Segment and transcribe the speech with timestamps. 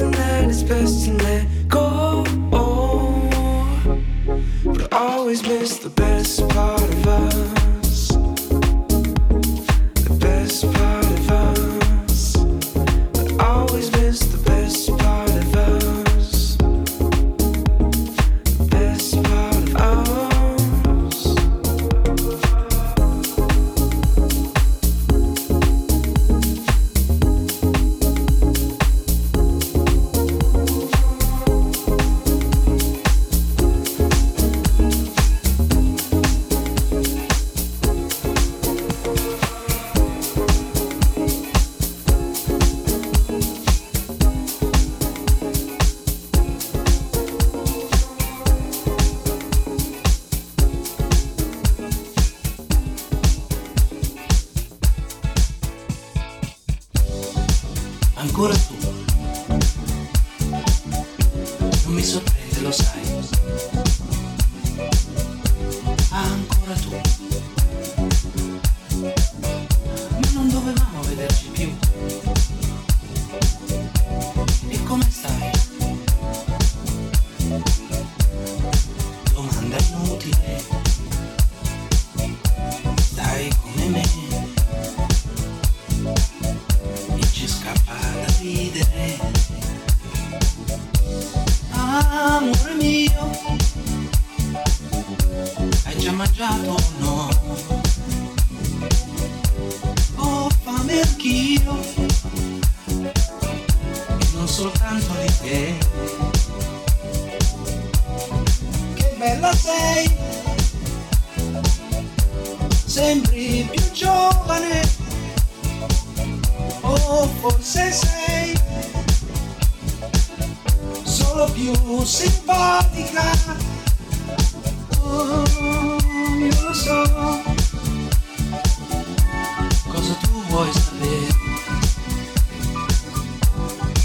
[0.00, 1.53] and that it's best to let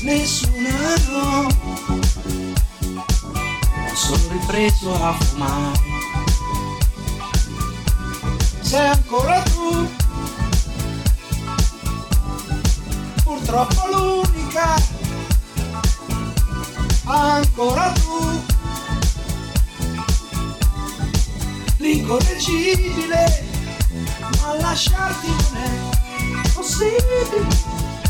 [0.02, 1.48] nessuna no.
[3.94, 5.88] Sono ripreso a fumare.
[8.62, 9.90] Sei ancora tu,
[13.24, 14.76] purtroppo l'unica,
[17.06, 18.44] ancora tu,
[21.78, 23.48] l'incorreggibile,
[24.42, 27.69] ma lasciarti non è possibile.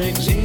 [0.00, 0.39] j'existerai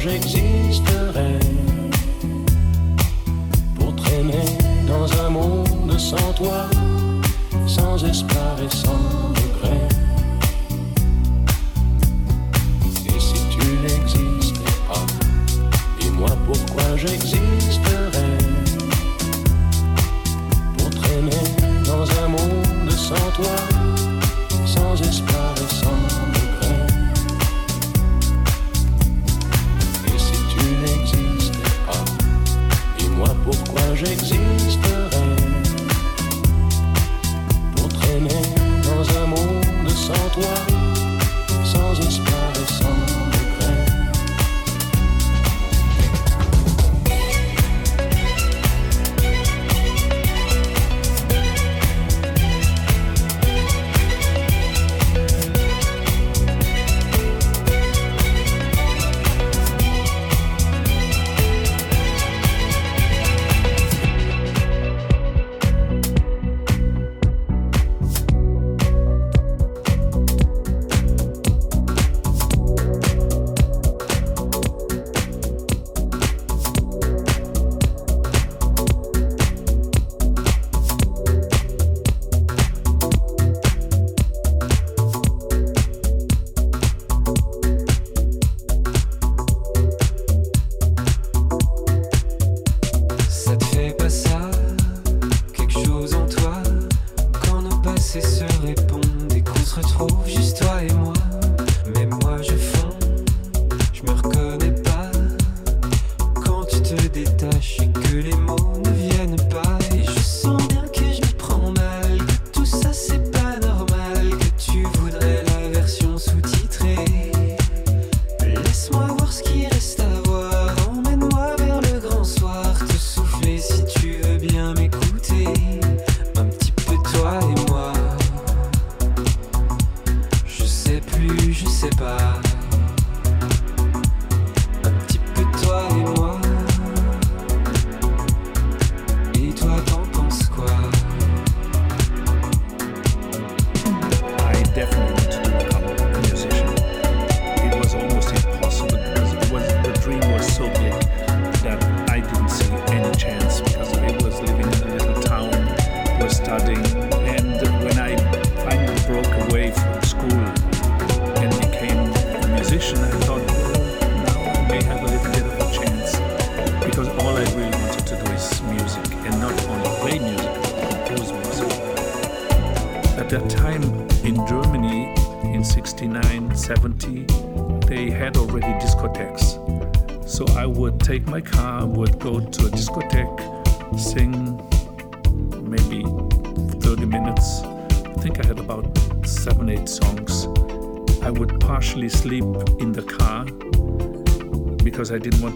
[0.00, 1.38] pourquoi j'existerais.
[3.78, 6.66] Pour traîner dans un monde sans toi,
[7.66, 9.09] sans espoir et sans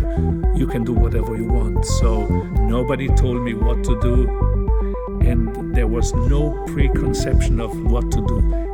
[0.00, 1.84] You can do whatever you want.
[1.84, 2.26] So
[2.68, 4.28] nobody told me what to do,
[5.20, 8.71] and there was no preconception of what to do.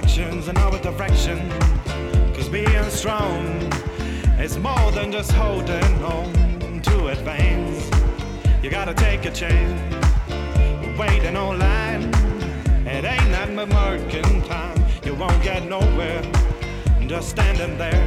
[0.00, 1.50] directions and our direction.
[2.32, 3.44] Cause being strong
[4.38, 7.90] is more than just holding on to advance.
[8.62, 9.96] You gotta take a chance.
[10.96, 12.02] Waiting on line,
[12.86, 14.80] it ain't nothing but working time.
[15.04, 16.22] You won't get nowhere
[17.08, 18.06] just standing there.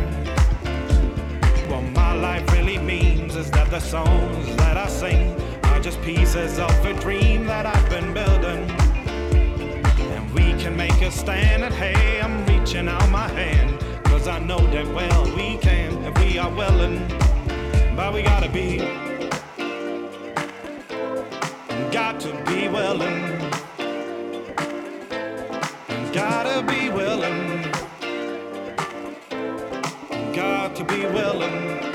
[1.67, 6.57] What my life really means is that the songs that I sing are just pieces
[6.57, 8.70] of a dream that I've been building
[10.71, 11.63] can make a stand.
[11.63, 13.79] And hey, I'm reaching out my hand.
[14.05, 17.07] Cause I know that well we can, and we are willing.
[17.95, 18.77] But we gotta be,
[21.91, 23.39] got to be willing.
[26.13, 27.61] Gotta be willing.
[30.33, 31.90] Got to be willing.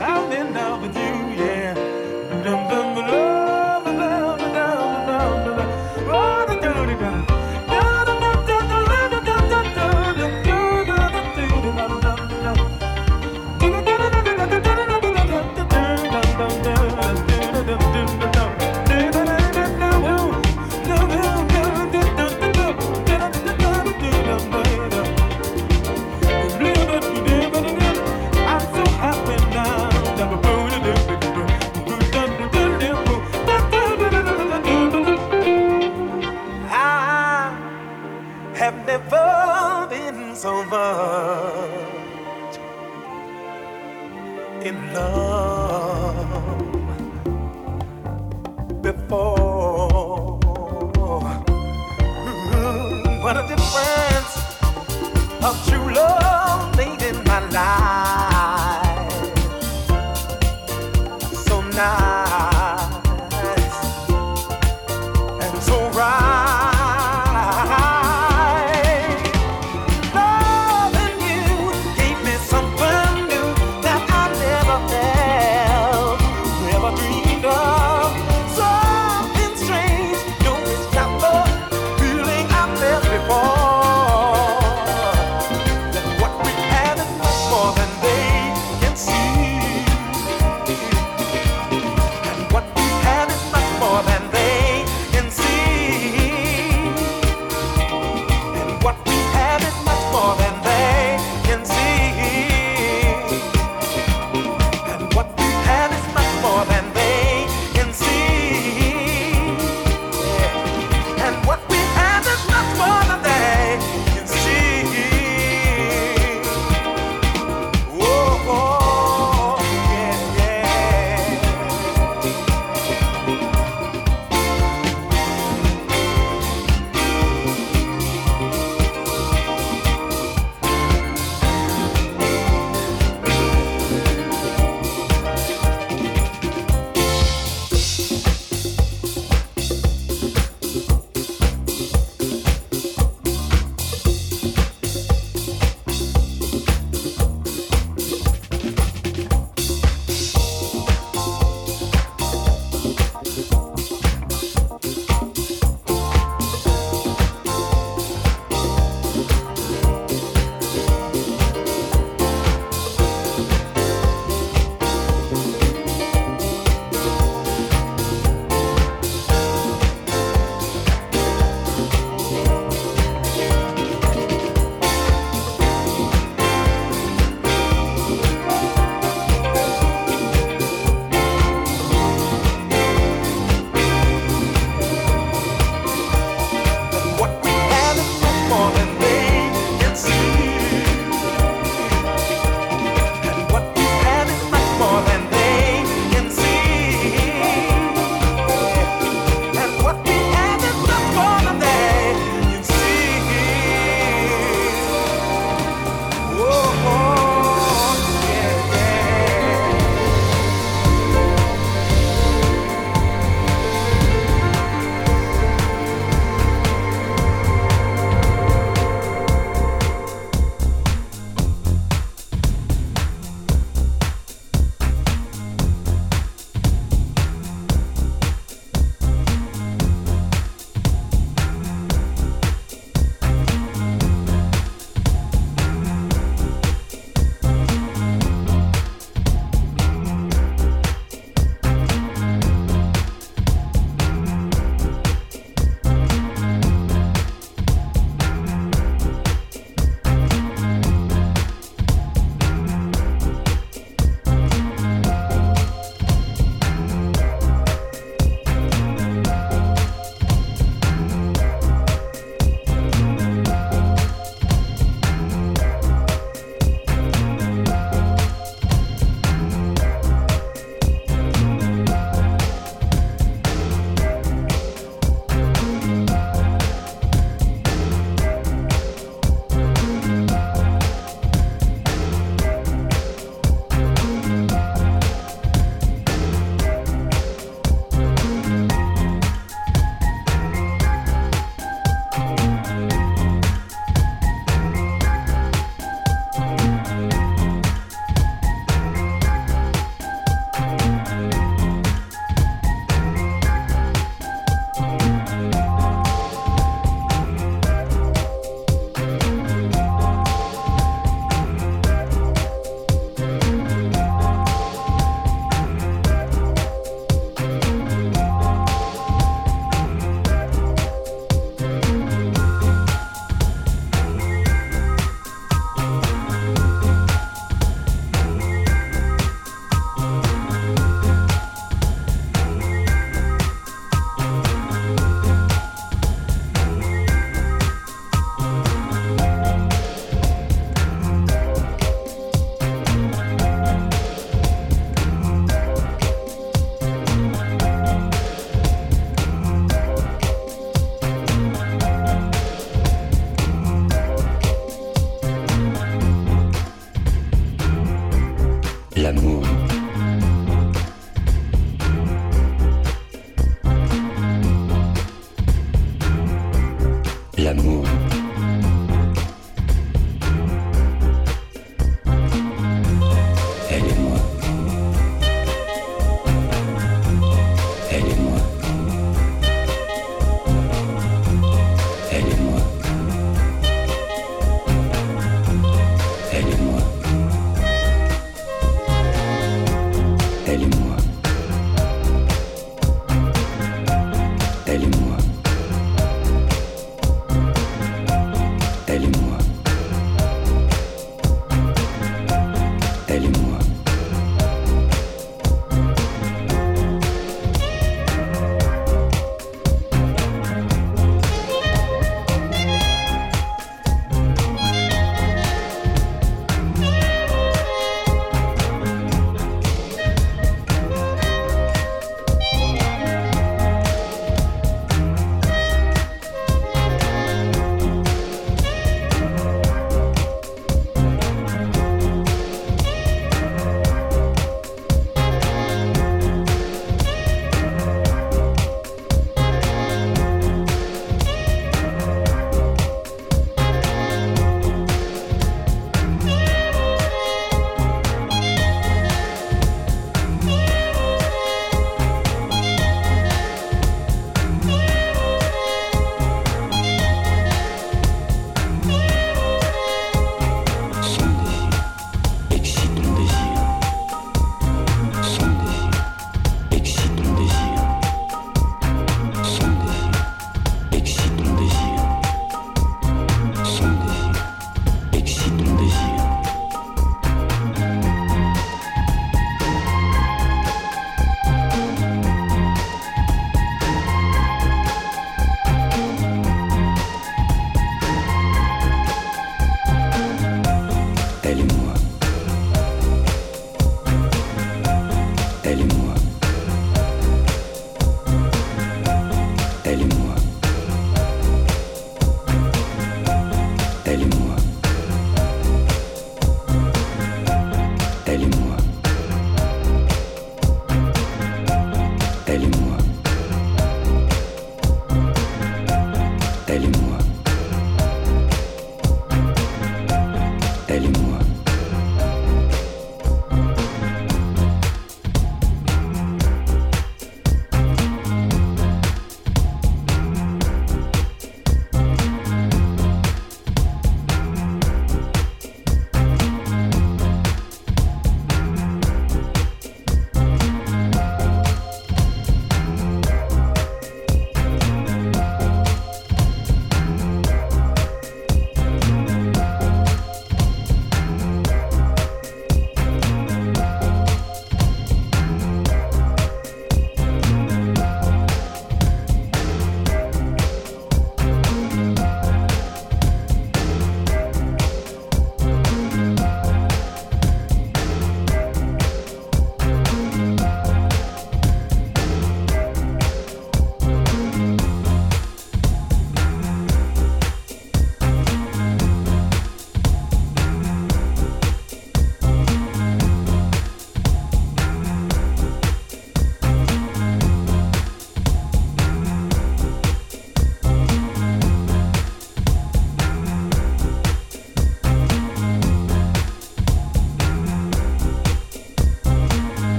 [0.00, 1.63] I'm in love with you, yeah.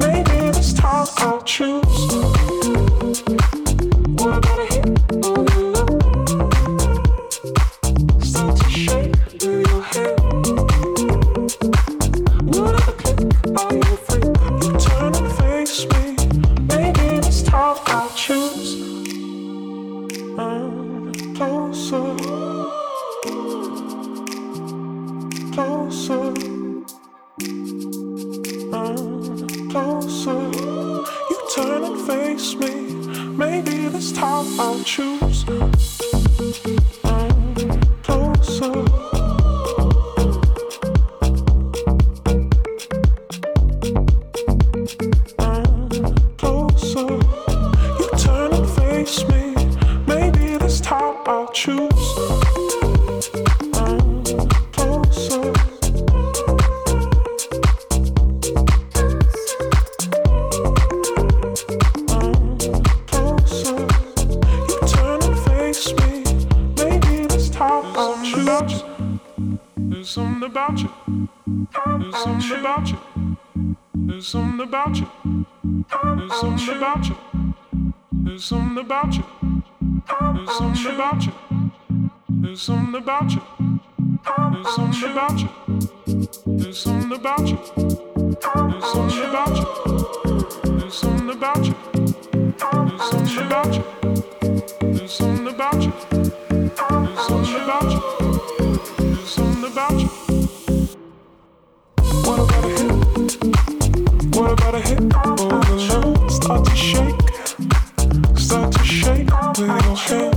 [0.00, 2.29] Maybe this time I'll choose.
[104.80, 107.20] Start to shake,
[108.38, 109.28] start to shake
[109.58, 110.29] with your head.